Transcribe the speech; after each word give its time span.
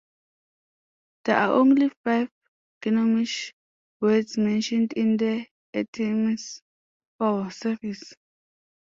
There 1.25 1.37
are 1.37 1.51
only 1.53 1.89
five 2.03 2.27
Gnommish 2.81 3.53
words 3.99 4.35
mentioned 4.35 4.93
in 4.93 5.17
the 5.17 5.45
"Artemis 5.75 6.63
Fowl" 7.19 7.51
series. 7.51 8.11